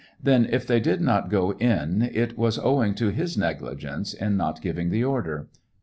[0.19, 4.59] Then if they did not go in it was owing to his negligence in not
[4.59, 5.49] giving the order?